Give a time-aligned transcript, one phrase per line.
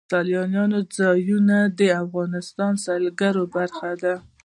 [0.11, 4.13] سیلانی ځایونه د افغانستان د سیلګرۍ برخه ده.